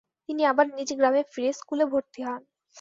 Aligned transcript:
তিনি 0.29 0.41
আবার 0.51 0.65
নিজ 0.71 0.89
গ্রামে 0.99 1.21
ফিরে 1.31 1.51
স্কুলে 1.59 1.85
ভর্তি 1.91 2.19
হন। 2.23 2.41